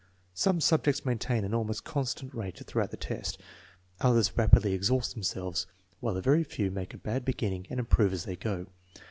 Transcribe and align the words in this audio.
Some 0.33 0.61
subjects 0.61 1.05
maintain 1.05 1.45
an 1.45 1.53
almost 1.53 1.83
constant 1.83 2.33
rate 2.33 2.57
through 2.65 2.81
out 2.81 2.89
the 2.89 2.97
test, 2.97 3.39
others 3.99 4.35
rapidly 4.35 4.73
exhaust 4.73 5.13
themselves, 5.13 5.67
while 5.99 6.17
a 6.17 6.23
very 6.23 6.43
few 6.43 6.71
make 6.71 6.95
a 6.95 6.97
bad 6.97 7.23
beginning 7.23 7.67
and 7.69 7.79
improve 7.79 8.11
as 8.11 8.25
they 8.25 8.35
go. 8.35 8.65